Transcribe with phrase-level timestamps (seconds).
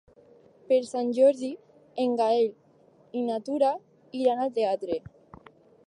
[0.69, 1.49] Per Sant Jordi
[2.05, 3.71] en Gaël i na Tura
[4.23, 5.03] iran al teatre.